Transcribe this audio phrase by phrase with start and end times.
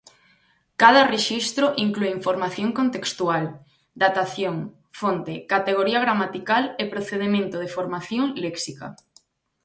[0.81, 3.45] Cada rexistro inclúe información contextual,
[4.03, 4.55] datación,
[4.99, 8.87] fonte, categoría gramatical e procedemento de formación léxica.